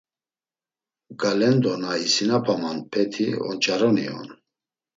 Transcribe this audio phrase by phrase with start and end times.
[1.23, 4.27] Galendo na isinapamanpeti onç̌aroni on.